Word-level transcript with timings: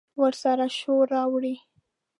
ورسره 0.21 0.67
شور، 0.77 1.05
راوړه 1.13 1.55